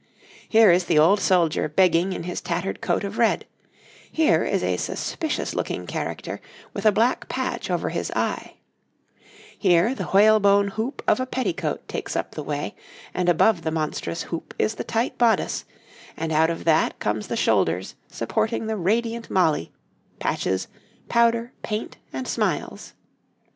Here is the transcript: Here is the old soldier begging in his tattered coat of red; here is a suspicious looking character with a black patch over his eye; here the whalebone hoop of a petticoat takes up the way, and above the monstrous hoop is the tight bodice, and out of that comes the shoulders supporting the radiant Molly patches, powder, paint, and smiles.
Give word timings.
Here 0.49 0.71
is 0.71 0.85
the 0.85 0.97
old 0.97 1.19
soldier 1.19 1.69
begging 1.69 2.11
in 2.11 2.23
his 2.23 2.41
tattered 2.41 2.81
coat 2.81 3.03
of 3.03 3.19
red; 3.19 3.45
here 4.11 4.43
is 4.43 4.63
a 4.63 4.77
suspicious 4.77 5.53
looking 5.53 5.85
character 5.85 6.41
with 6.73 6.87
a 6.87 6.91
black 6.91 7.27
patch 7.29 7.69
over 7.69 7.89
his 7.89 8.09
eye; 8.15 8.55
here 9.55 9.93
the 9.93 10.05
whalebone 10.07 10.69
hoop 10.69 11.03
of 11.07 11.19
a 11.19 11.27
petticoat 11.27 11.87
takes 11.87 12.15
up 12.15 12.31
the 12.31 12.41
way, 12.41 12.75
and 13.13 13.29
above 13.29 13.61
the 13.61 13.69
monstrous 13.69 14.23
hoop 14.23 14.55
is 14.57 14.73
the 14.73 14.83
tight 14.83 15.19
bodice, 15.19 15.65
and 16.17 16.31
out 16.31 16.49
of 16.49 16.63
that 16.65 16.97
comes 16.97 17.27
the 17.27 17.37
shoulders 17.37 17.93
supporting 18.07 18.65
the 18.65 18.77
radiant 18.77 19.29
Molly 19.29 19.71
patches, 20.17 20.67
powder, 21.09 21.53
paint, 21.61 21.97
and 22.11 22.27
smiles. 22.27 22.95